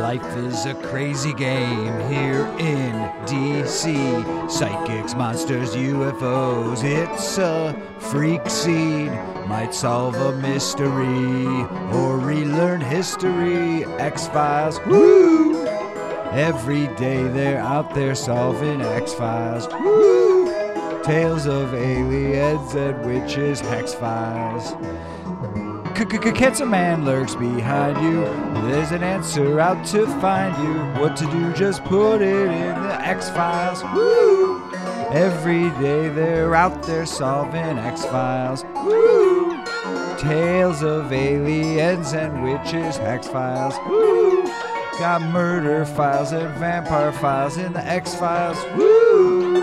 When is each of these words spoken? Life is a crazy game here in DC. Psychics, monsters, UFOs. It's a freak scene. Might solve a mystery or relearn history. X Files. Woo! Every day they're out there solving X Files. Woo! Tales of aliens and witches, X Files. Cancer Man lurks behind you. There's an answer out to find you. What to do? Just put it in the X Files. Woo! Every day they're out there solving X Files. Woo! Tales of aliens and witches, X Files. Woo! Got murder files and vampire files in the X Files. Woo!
Life 0.00 0.36
is 0.36 0.66
a 0.66 0.74
crazy 0.74 1.32
game 1.32 1.98
here 2.10 2.46
in 2.58 2.92
DC. 3.24 4.50
Psychics, 4.50 5.14
monsters, 5.14 5.74
UFOs. 5.74 6.84
It's 6.84 7.38
a 7.38 7.74
freak 7.98 8.48
scene. 8.48 9.10
Might 9.48 9.72
solve 9.74 10.14
a 10.16 10.32
mystery 10.36 11.46
or 11.96 12.18
relearn 12.18 12.82
history. 12.82 13.84
X 13.96 14.26
Files. 14.28 14.78
Woo! 14.86 15.66
Every 16.32 16.88
day 16.96 17.22
they're 17.28 17.60
out 17.60 17.94
there 17.94 18.14
solving 18.14 18.82
X 18.82 19.14
Files. 19.14 19.66
Woo! 19.80 20.35
Tales 21.06 21.46
of 21.46 21.72
aliens 21.72 22.74
and 22.74 23.06
witches, 23.06 23.62
X 23.62 23.94
Files. 23.94 24.74
Cancer 26.34 26.66
Man 26.66 27.04
lurks 27.04 27.36
behind 27.36 28.02
you. 28.02 28.24
There's 28.68 28.90
an 28.90 29.04
answer 29.04 29.60
out 29.60 29.86
to 29.86 30.04
find 30.20 30.56
you. 30.60 31.00
What 31.00 31.16
to 31.18 31.26
do? 31.30 31.52
Just 31.52 31.84
put 31.84 32.22
it 32.22 32.50
in 32.50 32.82
the 32.82 33.00
X 33.00 33.30
Files. 33.30 33.84
Woo! 33.94 34.68
Every 35.12 35.70
day 35.80 36.08
they're 36.08 36.56
out 36.56 36.82
there 36.82 37.06
solving 37.06 37.78
X 37.78 38.04
Files. 38.04 38.64
Woo! 38.74 39.64
Tales 40.18 40.82
of 40.82 41.12
aliens 41.12 42.14
and 42.14 42.42
witches, 42.42 42.98
X 42.98 43.28
Files. 43.28 43.74
Woo! 43.88 44.44
Got 44.98 45.22
murder 45.30 45.84
files 45.84 46.32
and 46.32 46.52
vampire 46.58 47.12
files 47.12 47.58
in 47.58 47.72
the 47.72 47.84
X 47.84 48.16
Files. 48.16 48.58
Woo! 48.76 49.55